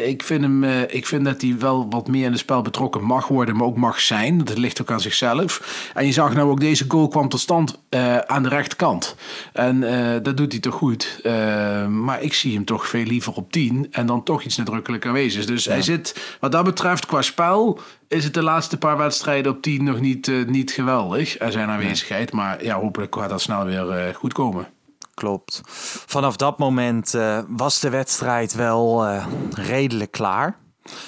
[0.05, 3.03] Ik, vind hem, eh, ik vind dat hij wel wat meer in het spel betrokken
[3.03, 4.43] mag worden, maar ook mag zijn.
[4.43, 5.61] Dat ligt ook aan zichzelf.
[5.93, 9.15] En je zag nou ook deze goal kwam tot stand eh, aan de rechterkant.
[9.53, 11.19] En eh, dat doet hij toch goed.
[11.23, 15.05] Eh, maar ik zie hem toch veel liever op 10 en dan toch iets nadrukkelijk
[15.05, 15.45] aanwezig.
[15.45, 19.61] Dus hij zit, wat dat betreft, qua spel is het de laatste paar wedstrijden op
[19.61, 21.39] 10 nog niet, niet geweldig.
[21.39, 24.67] Er zijn aanwezigheid, maar ja, hopelijk gaat dat snel weer goed komen.
[25.13, 25.61] Klopt.
[26.05, 29.07] Vanaf dat moment was de wedstrijd wel
[29.55, 30.57] redelijk klaar.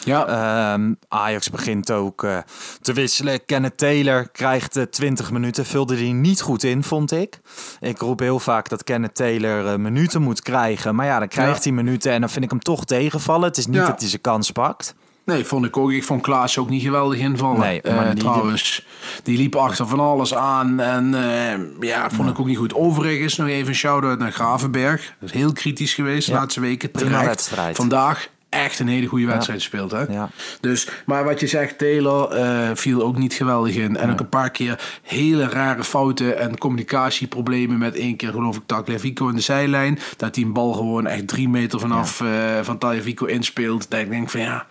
[0.03, 0.27] Ja,
[0.73, 2.37] Ehm, Ajax begint ook eh,
[2.81, 3.45] te wisselen.
[3.45, 5.65] Kenneth Taylor krijgt eh, 20 minuten.
[5.65, 7.39] Vulde die niet goed in, vond ik.
[7.79, 10.95] Ik roep heel vaak dat Kenneth Taylor eh, minuten moet krijgen.
[10.95, 13.47] Maar ja, dan krijgt hij minuten en dan vind ik hem toch tegenvallen.
[13.47, 13.85] Het is niet Ja.
[13.85, 14.95] dat hij zijn kans pakt.
[15.25, 15.91] nee, vond ik ook.
[15.91, 17.59] Ik vond Klaas ook niet geweldig invallen.
[17.59, 18.85] Nee, maar Eh, trouwens,
[19.23, 20.79] die liep achter van alles aan.
[20.79, 22.73] En eh, ja, vond ik ook niet goed.
[22.73, 25.13] Overigens nog even een shout-out naar Gravenberg.
[25.19, 26.91] Dat is heel kritisch geweest de Ja, laatste weken.
[26.91, 27.25] prima Terecht.
[27.27, 27.75] wedstrijd.
[27.75, 29.91] Vandaag echt een hele goede wedstrijd gespeeld.
[29.91, 30.03] Hè?
[30.03, 30.29] Ja.
[30.59, 33.97] Dus, maar wat je zegt, Taylor eh, viel ook niet geweldig in.
[33.97, 37.77] En ook een paar keer hele rare fouten en communicatieproblemen.
[37.77, 39.99] Met één keer geloof ik Tagliafico in de zijlijn.
[40.17, 42.29] Dat hij een bal gewoon echt drie meter vanaf eh,
[42.61, 43.89] van Tagliafico inspeelt.
[43.89, 44.65] Dat ik denk van ja,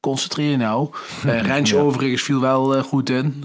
[0.00, 0.88] concentreer je nou.
[1.24, 3.44] Rens overigens viel wel goed in.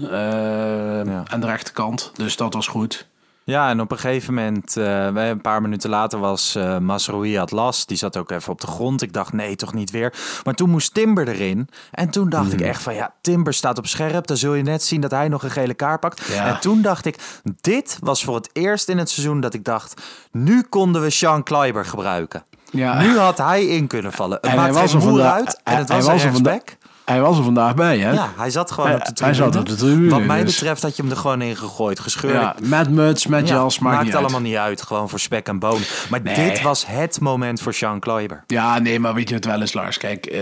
[1.24, 2.12] Aan de rechterkant.
[2.14, 3.08] Dus dat was goed.
[3.44, 7.88] Ja, en op een gegeven moment, eh, een paar minuten later was uh, had last.
[7.88, 9.02] Die zat ook even op de grond.
[9.02, 10.14] Ik dacht, nee, toch niet weer.
[10.44, 11.68] Maar toen moest Timber erin.
[11.90, 14.26] En toen dacht ik echt van, ja, Timber staat op scherp.
[14.26, 16.26] Dan zul je net zien dat hij nog een gele kaart pakt.
[16.26, 16.46] Ja.
[16.46, 17.16] En toen dacht ik,
[17.60, 20.02] dit was voor het eerst in het seizoen dat ik dacht...
[20.30, 22.44] nu konden we Sean Kleiber gebruiken.
[22.70, 23.00] Ja.
[23.00, 24.36] Nu had hij in kunnen vallen.
[24.36, 25.60] Het En hij maakt was geen er moer uit.
[25.64, 26.76] En het hij was, was een rechtsback.
[27.10, 28.10] Hij was er vandaag bij, hè?
[28.12, 29.52] Ja, hij zat gewoon Hij- op de hij tribune.
[29.52, 30.54] zat op de tribune, Wat mij dus.
[30.54, 32.00] betreft had je hem er gewoon in gegooid.
[32.00, 32.34] Gescheurd.
[32.34, 34.22] Ja, met muts, met Ja, jas, maakt, maakt niet uit.
[34.24, 34.82] allemaal niet uit.
[34.82, 35.86] Gewoon voor spek en bonen.
[36.10, 36.34] Maar Nee.
[36.50, 38.44] dit was het moment voor Sean Kleiber.
[38.46, 39.98] Ja, nee, maar weet je het wel eens, Lars?
[39.98, 40.40] Kijk, eh,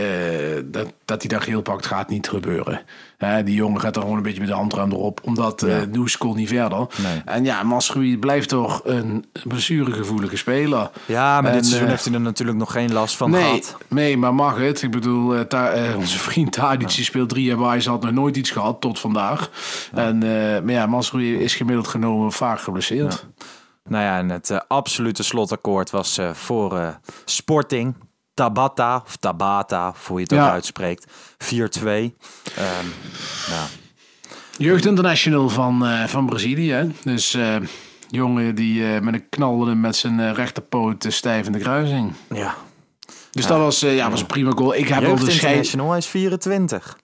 [0.64, 2.80] dat, dat hij daar geel pakt, gaat niet gebeuren.
[3.18, 6.18] Hè, die jongen gaat er gewoon een beetje met de handrem erop, omdat eh Noes
[6.18, 6.86] kon niet verder.
[7.02, 7.22] Nee.
[7.24, 10.90] En ja, Masrui blijft toch een blessuregevoelige speler.
[11.06, 13.42] Ja, maar En, dit seizoen eh, heeft hij er natuurlijk nog geen last van Nee,
[13.42, 13.76] gehad.
[13.88, 14.82] nee, maar mag het?
[14.82, 17.80] Ik bedoel, eh, Ta- onze vriend Tadic speelt drie jaar bij.
[17.80, 19.50] Ze had nog nooit iets gehad tot vandaag.
[19.94, 20.18] En,
[20.64, 23.26] maar ja, Masrui is gemiddeld genomen vaak geblesseerd.
[23.88, 27.94] Nou ja, en het absolute slotakkoord was voor Sporting.
[28.38, 31.06] Tabata, of Tabata, of hoe je het ook uitspreekt.
[31.38, 32.14] 4-2.
[32.56, 32.86] Ehm,
[33.50, 33.68] nou,
[34.56, 36.72] Jeugd International van, eh, van Brazilië.
[36.72, 36.86] hè.
[37.02, 37.56] Dus eh,
[38.08, 42.12] jongen die eh, met een knalde met zijn rechterpoot stijf in de kruising.
[42.34, 42.54] ja.
[43.30, 44.74] Dus dat was, ja, was een prima goal.
[44.74, 45.32] Ik heb al Jeugd de.
[45.32, 46.98] International, hij is 24.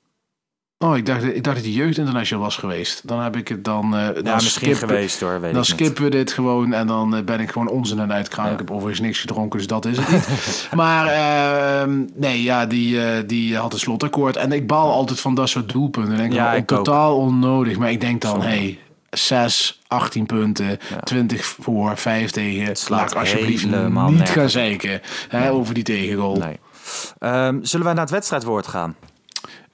[0.78, 3.08] Oh, ik dacht, ik dacht dat die jeugd international was geweest.
[3.08, 3.90] Dan heb ik het dan.
[3.90, 5.64] dan Ja, misschien skippen- geweest hoor, weet Dan ik niet.
[5.66, 8.52] skippen we dit gewoon en dan eh, ben ik gewoon onzin aan het uitgaan.
[8.52, 10.68] Ik heb overigens niks gedronken, dus dat is het niet.
[10.74, 14.36] maar ehm, nee, ja, die, eh, die had een slotakkoord.
[14.36, 16.12] En ik baal altijd van dat soort doelpunten.
[16.12, 16.84] Ik denk, Ja, ja, ik ook.
[16.84, 17.78] totaal onnodig.
[17.78, 18.78] Maar ik denk dan, hey,
[19.10, 22.76] 6, 18 punten, 20 voor, 5 tegen.
[22.76, 26.36] slaat Laat ik alsjeblieft helemaal niet nergens gaan zeiken hè, over die tegengoal.
[26.36, 26.58] Nee.
[27.18, 28.96] Ehm, zullen wij naar het wedstrijdwoord gaan?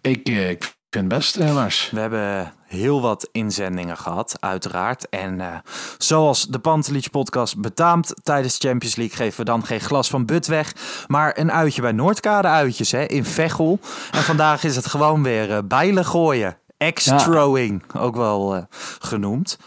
[0.00, 1.90] Ik, ik vind het best, eh, Lars.
[1.90, 5.08] We hebben heel wat inzendingen gehad, uiteraard.
[5.08, 5.56] En eh,
[5.98, 9.16] zoals de Pantelich podcast betaamt tijdens de Champions League...
[9.16, 10.74] geven we dan geen glas van but weg,
[11.06, 13.78] maar een uitje bij Noordkade uitjes hè, in Veghel.
[14.10, 16.56] En vandaag is het gewoon weer eh bijlen gooien.
[16.76, 18.62] Ex-throwing, ook wel eh,
[18.98, 19.58] genoemd.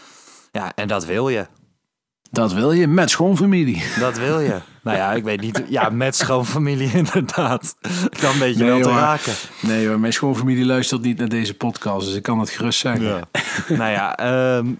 [0.52, 1.46] Ja, en dat wil je.
[2.34, 3.82] Dat wil je met schoonfamilie.
[3.98, 4.56] Dat wil je.
[4.82, 5.62] nou ja, ik weet niet.
[5.68, 7.76] Ja, met schoonfamilie inderdaad.
[8.20, 8.98] Dan weet je Nee, wel te hoor.
[8.98, 9.32] raken.
[9.60, 13.28] Nee hoor, mijn schoonfamilie luistert niet naar deze podcast, dus ik kan het gerust zeggen.
[13.68, 14.72] nou ja, ehm,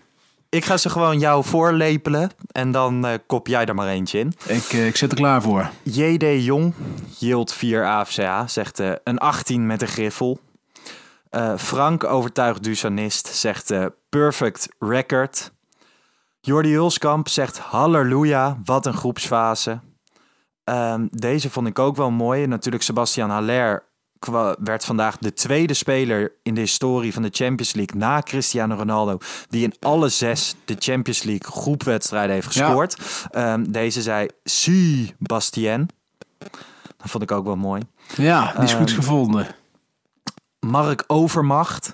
[0.49, 2.31] ik ga ze gewoon jou voorlepelen.
[2.53, 4.33] En dan eh, kop jij er maar eentje in.
[4.47, 5.71] Ik, eh, ik zit er klaar voor.
[5.83, 6.75] JD Jong,
[7.19, 10.40] Yield 4 AFCA, zegt eh, een 18 met een griffel.
[11.57, 13.73] Frank, overtuigd Dusanist, zegt
[14.09, 15.53] perfect record.
[16.46, 19.80] Jordi Hulskamp zegt halleluja, wat een groepsfase.
[20.64, 22.46] Ehm, deze vond ik ook wel mooi.
[22.46, 23.85] Natuurlijk Sebastian Haller
[24.59, 29.18] werd vandaag de tweede speler in de historie van de Champions League na Cristiano Ronaldo
[29.48, 32.64] die in alle zes de Champions League groepwedstrijden heeft Ja.
[32.64, 32.96] gescoord.
[33.30, 35.88] Ehm, deze zei Si Bastien.
[36.96, 37.83] Dat vond ik ook wel mooi.
[38.16, 39.46] Ja, die is goed Ehm, gevonden.
[40.61, 41.92] Mark Overmacht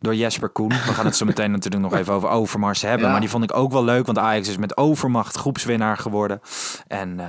[0.00, 0.68] door Jesper Koen.
[0.68, 3.04] We gaan het zo meteen natuurlijk nog even over Overmars hebben.
[3.06, 3.10] Ja.
[3.10, 6.40] Maar die vond ik ook wel leuk, want Ajax is met Overmacht groepswinnaar geworden.
[6.86, 7.26] En eh,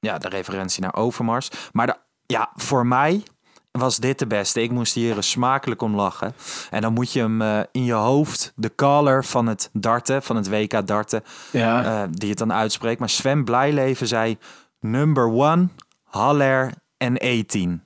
[0.00, 1.48] ja, de referentie naar Overmars.
[1.72, 3.22] Maar de, ja, voor mij
[3.70, 4.62] was dit de beste.
[4.62, 6.34] Ik moest hier smakelijk om lachen.
[6.70, 10.36] En dan moet je hem eh, in je hoofd, de caller van het darten, van
[10.36, 11.84] het WK darten, Ja.
[12.02, 12.98] eh, die het dan uitspreekt.
[13.00, 14.38] Maar Sven Blijleven zei
[14.80, 15.68] number one,
[16.04, 17.82] Haller en 18.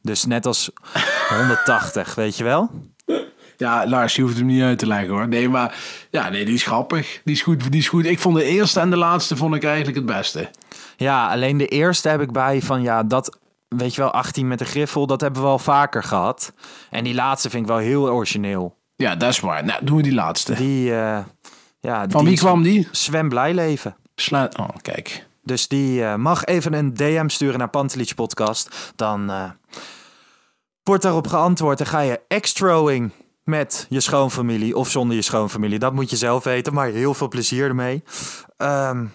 [0.00, 0.70] Dus net als
[1.28, 2.70] 180, weet je wel?
[3.56, 5.28] Ja, Lars, je hoeft hem niet uit te leggen hoor.
[5.28, 5.74] Nee, maar
[6.10, 7.20] ja, nee, die is grappig.
[7.24, 7.70] Die is goed.
[7.70, 8.06] Die is goed.
[8.06, 10.50] Ik vond de eerste en de laatste vond ik eigenlijk het beste.
[10.96, 13.38] Ja, alleen de eerste heb ik bij van ja, dat
[13.68, 16.52] weet je wel, 18 met de griffel, dat hebben we al vaker gehad.
[16.90, 18.76] En die laatste vind ik wel heel origineel.
[18.96, 19.64] Ja, dat is waar.
[19.64, 20.54] Nou, doen we die laatste.
[20.54, 21.18] Die, eh,
[21.80, 22.88] ja, Van die wie kwam die?
[22.90, 23.96] Sven Blijleven.
[24.14, 24.58] Sluit.
[24.58, 25.26] Oh, kijk.
[25.42, 28.92] Dus die eh, mag even een DM sturen naar Pantelich Podcast.
[28.96, 29.50] Dan eh,
[30.82, 33.12] wordt daarop geantwoord en ga je extroing
[33.44, 35.78] met je schoonfamilie of zonder je schoonfamilie.
[35.78, 38.02] Dat moet je zelf weten, maar heel veel plezier ermee.
[38.56, 39.06] Ehm,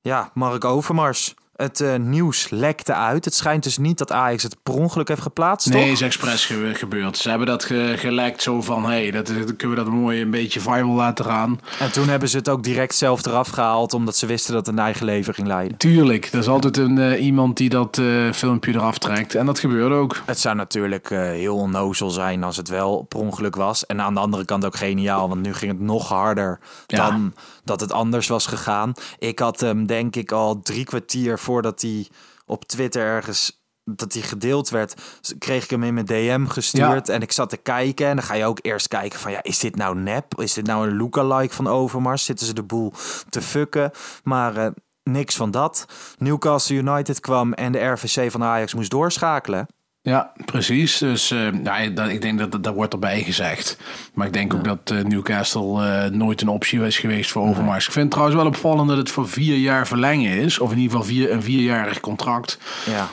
[0.00, 1.34] ja, Mark Overmars.
[1.58, 3.24] Het eh, nieuws lekte uit.
[3.24, 5.90] Het schijnt dus niet dat Ajax het per ongeluk heeft geplaatst, Nee, toch?
[5.92, 7.16] is expres ge- gebeurd.
[7.16, 10.20] Ze hebben dat ge- gelekt zo van, hé, hey, dat, dan kunnen we dat mooi
[10.20, 11.60] een beetje viral laten gaan.
[11.78, 14.74] En toen hebben ze het ook direct zelf eraf gehaald, omdat ze wisten dat het
[14.76, 15.76] een eigen leven ging leiden.
[15.76, 19.34] Tuurlijk, er is altijd een, eh, iemand die dat eh, filmpje eraf trekt.
[19.34, 20.22] En dat gebeurde ook.
[20.26, 23.86] Het zou natuurlijk eh, heel onnozel zijn als het wel per ongeluk was.
[23.86, 27.06] En aan de andere kant ook geniaal, want nu ging het nog harder Ja.
[27.10, 27.34] dan
[27.68, 28.92] dat het anders was gegaan.
[29.18, 32.06] Ik had hem denk ik al drie kwartier voordat hij
[32.46, 33.58] op Twitter ergens
[33.96, 34.94] dat hij gedeeld werd,
[35.38, 38.34] kreeg ik hem in mijn DM gestuurd en ik zat te kijken en dan ga
[38.34, 40.40] je ook eerst kijken van ja, is dit nou nep?
[40.40, 42.24] Is dit nou een lookalike van Overmars?
[42.24, 42.92] Zitten ze de boel
[43.28, 43.90] te fucken?
[44.22, 44.70] Maar eh,
[45.02, 45.86] niks van dat.
[46.18, 49.66] Newcastle United kwam en de RVC van Ajax moest doorschakelen.
[50.08, 50.98] Ja, precies.
[50.98, 51.28] Dus
[51.64, 53.76] ja, dat, ik denk dat dat, wordt erbij gezegd.
[54.14, 57.86] Maar ik denk ook dat eh, Newcastle eh, nooit een optie is geweest voor Overmars.
[57.86, 60.58] Ik vind het trouwens wel opvallend dat het voor vier jaar verlengen is.
[60.58, 62.58] Of in ieder geval vier, een vierjarig contract.
[62.86, 63.08] Ja.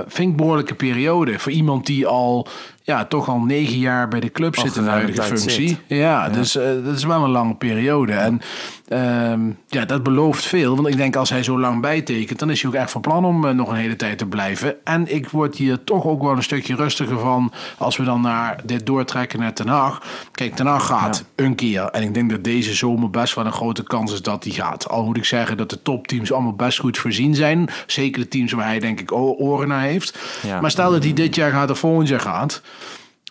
[0.00, 1.38] Vind ik een behoorlijke periode.
[1.38, 2.48] Voor iemand die al,
[2.86, 5.68] ja, toch al negen jaar bij de club Al zit in de huidige functie.
[5.68, 5.78] zit.
[5.86, 8.12] Ja, dus eh, dat is wel een lange periode.
[8.12, 8.40] En
[8.88, 10.76] ehm, ja, dat belooft veel.
[10.76, 13.24] Want ik denk als hij zo lang bijtekent, dan is hij ook echt van plan
[13.24, 14.74] om eh, nog een hele tijd te blijven.
[14.84, 18.60] En ik word hier toch ook wel een stukje rustiger van als we dan naar
[18.64, 20.02] dit doortrekken naar Ten Haag.
[20.32, 21.82] Kijk, Ten Haag gaat een keer.
[21.82, 24.88] En ik denk dat deze zomer best wel een grote kans is dat hij gaat.
[24.88, 27.68] Al moet ik zeggen dat de topteams allemaal best goed voorzien zijn.
[27.86, 30.18] Zeker de teams waar hij denk ik oren naar heeft.
[30.42, 30.60] Ja.
[30.60, 32.62] Maar stel dat hij dit jaar gaat of volgend jaar gaat.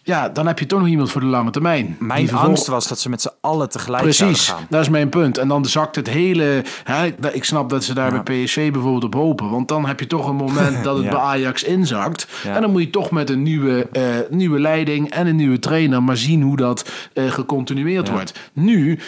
[0.03, 1.95] Ja, dan heb je toch nog iemand voor de lange termijn.
[1.99, 4.65] Mijn angst was dat ze met z'n allen tegelijk Precies, gaan.
[4.69, 5.37] dat is mijn punt.
[5.37, 6.63] En dan zakt het hele.
[6.83, 8.23] Hè, ik snap dat ze daar Ja.
[8.23, 9.49] bij PSV bijvoorbeeld op hopen.
[9.49, 11.09] Want dan heb je toch een moment dat het Ja.
[11.11, 12.27] bij Ajax inzakt.
[12.43, 12.55] Ja.
[12.55, 16.03] En dan moet je toch met een nieuwe, eh, nieuwe leiding en een nieuwe trainer
[16.03, 18.51] maar zien hoe dat eh, gecontinueerd wordt.
[18.53, 18.99] Nu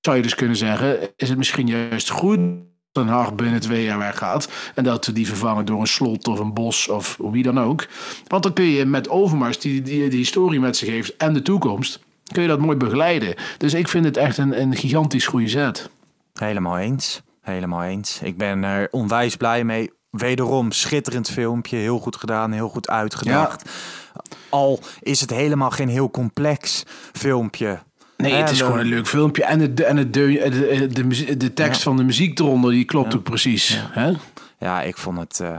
[0.00, 2.38] zou je dus kunnen zeggen: is het misschien juist goed
[2.94, 4.48] Ten Hag binnen twee jaar weggaat.
[4.74, 7.86] En dat we die vervangen door een slot of een bos of wie dan ook.
[8.26, 11.42] Want dan kun je met Overmars, die, die die historie met zich heeft en de
[11.42, 12.00] toekomst,
[12.32, 13.34] kun je dat mooi begeleiden.
[13.58, 15.90] Dus ik vind het echt een, een gigantisch goede zet.
[16.34, 17.22] Helemaal eens.
[17.40, 18.20] Helemaal eens.
[18.22, 19.90] Ik ben er onwijs blij mee.
[20.10, 21.76] Wederom schitterend filmpje.
[21.76, 23.70] Heel goed gedaan, heel goed uitgedacht.
[24.48, 27.78] Al is het helemaal geen heel complex filmpje.
[28.30, 29.44] Nee, het is de- gewoon een leuk filmpje.
[29.44, 30.26] En, het, en het, de,
[30.78, 33.80] de, de, muzie- de tekst van de muziek eronder, die klopt ook precies.
[33.90, 34.10] Hè?
[34.58, 35.56] Ja, ik vond het eh,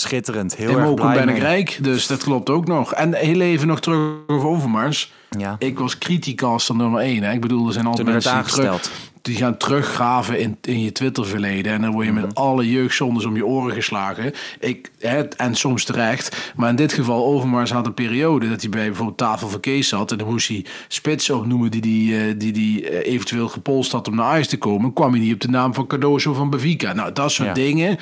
[0.00, 0.56] schitterend.
[0.56, 2.92] Heel En erg blij ben ik rijk, dus dat klopt ook nog.
[2.94, 5.12] En heel even nog terug over Overmars.
[5.38, 5.56] Ja.
[5.58, 7.22] Ik was criticaster nummer 1.
[7.22, 7.32] Hè?
[7.32, 8.90] Ik bedoel, er zijn altijd Toen mensen die, terug,
[9.22, 11.72] die gaan teruggraven in, in je Twitter-verleden.
[11.72, 12.20] En dan word je Mhm.
[12.20, 14.32] met alle jeugdzondes om je oren geslagen.
[14.60, 16.52] Ik, hè, en soms terecht.
[16.56, 19.88] Maar in dit geval, Overmars had een periode dat hij bij bijvoorbeeld Tafel van Kees
[19.88, 20.12] zat.
[20.12, 24.08] En dan moest hij spitsen opnoemen die die, eh, die, die eh, eventueel gepolst had
[24.08, 24.92] om naar Ajax te komen.
[24.92, 26.92] Kwam hij niet op de naam van Cardoso van Benfica.
[26.92, 27.54] Nou, dat soort Ja.
[27.54, 27.98] dingen.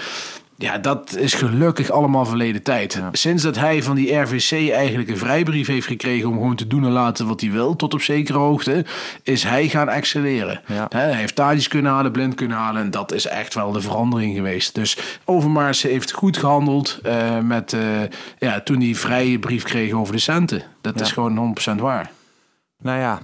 [0.63, 3.03] Ja, dat is gelukkig allemaal verleden tijd.
[3.13, 6.85] Sinds dat hij van die RVC eigenlijk een vrijbrief heeft gekregen om gewoon te doen
[6.85, 8.85] en laten wat hij wil, tot op zekere hoogte,
[9.23, 9.87] is hij gaan.
[10.67, 10.87] Ja.
[10.89, 13.81] Hè, hij heeft Thadis kunnen halen, blind kunnen halen en dat is echt wel de
[13.81, 14.75] verandering geweest.
[14.75, 17.81] Dus Overmars heeft goed gehandeld eh, met, eh,
[18.39, 20.63] ja, toen hij vrije brief kreeg over de centen.
[20.81, 21.05] Dat Ja.
[21.05, 22.11] is gewoon 100% waar.
[22.83, 23.21] Nou ja,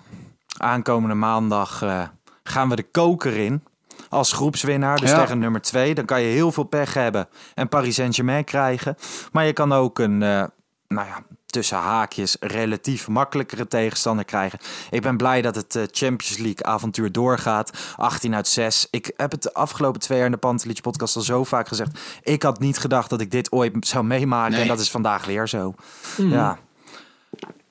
[0.56, 2.02] aankomende maandag eh,
[2.42, 3.62] gaan we de koker in.
[4.08, 5.20] Als groepswinnaar, dus Ja.
[5.20, 5.94] tegen nummer 2.
[5.94, 8.96] Dan kan je heel veel pech hebben en Paris Saint-Germain krijgen.
[9.32, 10.44] Maar je kan ook een, eh,
[10.88, 14.58] nou ja, tussen haakjes relatief makkelijkere tegenstander krijgen.
[14.90, 17.70] Ik ben blij dat het eh, Champions League avontuur doorgaat.
[17.96, 18.86] 18 uit 6.
[18.90, 21.98] Ik heb het de afgelopen twee jaar in de Pantelich podcast al zo vaak gezegd.
[22.22, 24.52] Ik had niet gedacht dat ik dit ooit zou meemaken.
[24.52, 24.62] Nee.
[24.62, 25.74] En dat is vandaag weer zo.
[26.16, 26.28] Mhm.
[26.28, 26.58] Ja,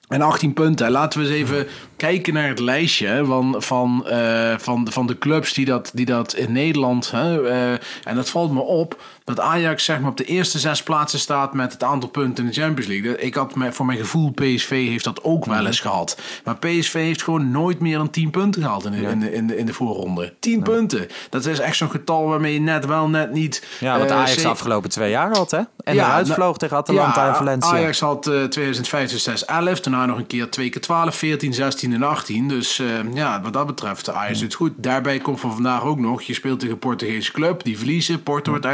[0.07, 0.91] En 18 punten.
[0.91, 1.67] Laten we eens even
[1.97, 6.35] kijken naar het lijstje van, van, eh, van, van de clubs die dat, die dat
[6.35, 7.11] in Nederland.
[7.11, 7.71] Hè, eh,
[8.03, 11.53] en dat valt me op dat Ajax zeg maar, op de eerste zes plaatsen staat
[11.53, 13.17] met het aantal punten in de Champions League.
[13.17, 16.17] Ik had voor mijn gevoel, PSV heeft dat ook wel eens gehad.
[16.43, 19.47] Maar PSV heeft gewoon nooit meer dan 10 punten gehaald in de, in de, in
[19.47, 20.33] de, in de voorronde.
[20.39, 21.07] 10 punten.
[21.29, 23.65] Dat is echt zo'n getal waarmee je net wel, net niet.
[23.79, 25.61] ja wat eh, Ajax de afgelopen twee jaar had, hè?
[25.83, 27.71] En Ja, eruit nou, vloog tegen Atalanta ja, en Valencia.
[27.71, 29.79] Ajax had eh 2005, 6, 11.
[29.79, 32.47] Daarna nog een keer 2 keer 12, 14, 16 en 18.
[32.47, 34.73] Dus eh, ja, wat dat betreft, Ajax doet goed.
[34.75, 37.63] Daarbij komt van vandaag ook nog, je speelt tegen een Portugese club.
[37.63, 38.65] Die verliezen, Porto wordt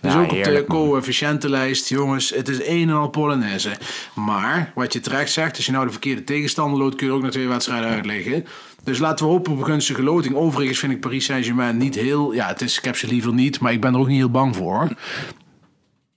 [0.00, 3.70] Dus Ja, ook op de coëfficiëntenlijst, jongens, het is een en al Polonaise.
[4.14, 7.22] Maar, wat je terecht zegt, als je nou de verkeerde tegenstander loopt, kun je ook
[7.22, 8.46] naar twee wedstrijden uitleggen.
[8.84, 10.34] Dus laten we hopen op een gunstige loting.
[10.34, 12.32] Overigens vind ik Paris Saint-Germain niet heel...
[12.34, 14.30] Ja, het is, ik heb ze liever niet, maar ik ben er ook niet heel
[14.30, 14.88] bang voor.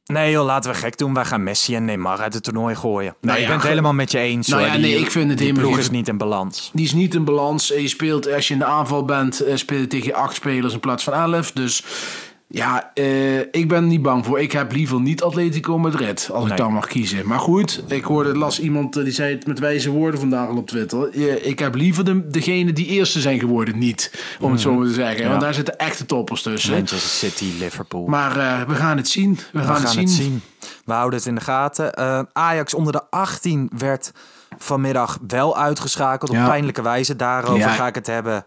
[0.05, 1.13] Nee joh, laten we gek doen.
[1.13, 3.03] Wij gaan Messi en Neymar uit het toernooi gooien.
[3.03, 4.47] Nee, Nou ik ja, ben het helemaal met je eens.
[4.47, 6.69] Nou ja, Die- nee, ik vind het die helemaal ploeg geen- is niet in balans.
[6.73, 7.67] Die is niet in balans.
[7.67, 10.79] Je speelt, als je in de aanval bent, eh, speel je tegen acht spelers in
[10.79, 11.51] plaats van elf.
[11.51, 11.83] Dus
[12.49, 14.39] ja, eh, ik ben niet bang voor.
[14.39, 16.51] Ik heb liever niet Atletico Madrid, als Nee.
[16.51, 17.27] ik dan mag kiezen.
[17.27, 20.57] Maar goed, ik hoorde, las iemand eh, die zei het met wijze woorden vandaag al
[20.57, 21.13] op Twitter.
[21.45, 24.93] Ik heb liever de, degene die eerste zijn geworden niet, om het zo maar te
[24.93, 25.23] zeggen.
[25.23, 25.29] Ja.
[25.29, 26.71] Want daar zitten echte toppers tussen.
[26.71, 28.05] Manchester City, Liverpool.
[28.05, 29.35] Maar eh, we gaan het zien.
[29.35, 30.01] We, we gaan, gaan het zien.
[30.03, 30.41] het zien.
[30.85, 31.97] We houden het in de gaten.
[32.35, 34.11] Ajax onder de 18 werd
[34.57, 36.31] vanmiddag wel uitgeschakeld.
[36.31, 36.43] Ja.
[36.43, 37.15] Op pijnlijke wijze.
[37.15, 37.69] Daarover Ja.
[37.73, 38.45] ga ik het hebben.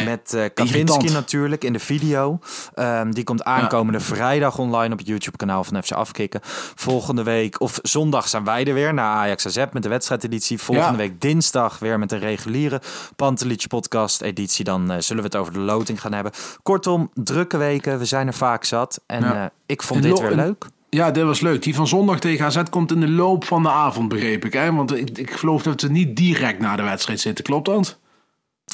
[0.00, 2.38] Met eh Kavinski natuurlijk in de video.
[2.74, 6.40] Ehm, die komt aankomende vrijdag online op het YouTube kanaal van FC Afkikken.
[6.74, 10.58] Volgende week, of zondag zijn wij er weer naar Ajax AZ met de wedstrijdeditie.
[10.58, 10.96] Volgende Ja.
[10.96, 12.80] week dinsdag weer met een reguliere
[13.16, 14.64] Pantelich podcast editie.
[14.64, 16.32] Dan eh, zullen we het over de loting gaan hebben.
[16.62, 17.98] Kortom, drukke weken.
[17.98, 19.00] We zijn er vaak zat.
[19.06, 19.42] En Ja.
[19.44, 20.66] eh, ik vond dit weer leuk.
[20.88, 21.62] Ja, dit was leuk.
[21.62, 24.52] Die van zondag tegen AZ komt in de loop van de avond, begreep ik.
[24.52, 24.72] Hè?
[24.72, 27.44] Want ik, ik geloof dat we niet direct na de wedstrijd zitten.
[27.44, 27.98] Klopt dat?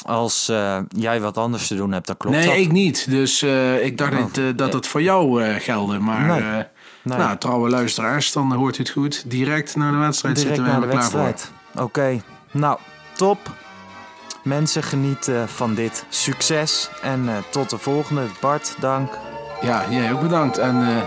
[0.05, 2.55] Als eh, jij wat anders te doen hebt, dan klopt nee, dat.
[2.55, 3.09] ik niet.
[3.09, 4.19] Dus eh, ik dacht Oh.
[4.23, 5.99] niet, eh, dat het voor jou gelde.
[5.99, 6.65] Maar Nee.
[7.01, 7.17] Nee.
[7.17, 9.23] nou, trouwe luisteraars, dan hoort u het goed.
[9.29, 11.33] Direct na de wedstrijd Direct zitten we er klaar voor.
[11.83, 12.77] Oké, nou,
[13.15, 13.37] top.
[14.43, 16.89] Mensen genieten van dit succes.
[17.01, 18.25] En tot de volgende.
[18.41, 19.17] Bart, dank.
[19.61, 20.57] Ja, jij ook bedankt.
[20.57, 21.03] En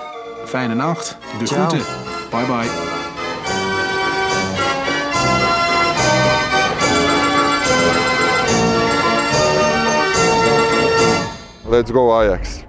[0.46, 1.16] fijne nacht.
[1.38, 1.68] De Ciao.
[1.68, 1.86] groeten.
[2.30, 3.11] Bye bye.
[11.72, 12.64] Let's go Ajax.